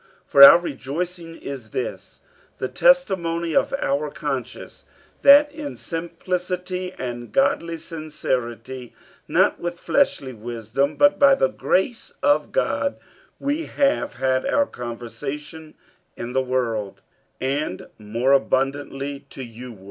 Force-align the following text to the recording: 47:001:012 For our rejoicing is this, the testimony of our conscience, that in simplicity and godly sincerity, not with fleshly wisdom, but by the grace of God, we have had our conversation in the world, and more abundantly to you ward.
47:001:012 0.31 0.31
For 0.31 0.43
our 0.43 0.59
rejoicing 0.59 1.35
is 1.37 1.69
this, 1.69 2.21
the 2.57 2.67
testimony 2.67 3.55
of 3.55 3.71
our 3.79 4.09
conscience, 4.09 4.83
that 5.21 5.51
in 5.51 5.75
simplicity 5.77 6.91
and 6.97 7.31
godly 7.31 7.77
sincerity, 7.77 8.95
not 9.27 9.59
with 9.59 9.79
fleshly 9.79 10.33
wisdom, 10.33 10.95
but 10.95 11.19
by 11.19 11.35
the 11.35 11.49
grace 11.49 12.13
of 12.23 12.51
God, 12.51 12.97
we 13.39 13.65
have 13.65 14.15
had 14.15 14.43
our 14.43 14.65
conversation 14.65 15.75
in 16.17 16.33
the 16.33 16.41
world, 16.41 17.01
and 17.39 17.87
more 17.99 18.31
abundantly 18.31 19.27
to 19.29 19.43
you 19.43 19.71
ward. 19.73 19.79